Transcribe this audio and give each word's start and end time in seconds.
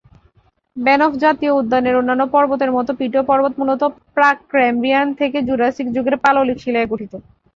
Banff 0.77 1.13
জাতীয় 1.17 1.51
উদ্যানের 1.53 1.99
অন্যান্য 1.99 2.23
পর্বতের 2.31 2.69
মত 2.71 2.87
পিটো 2.99 3.19
পর্বত 3.29 3.53
মূলত 3.59 3.81
প্রাক-ক্যাম্ব্রিয়ান 4.15 5.07
থেকে 5.19 5.37
জুরাসিক 5.47 5.87
যুগের 5.95 6.15
পাললিক 6.23 6.57
শিলায় 6.59 6.89
গঠিত। 6.91 7.13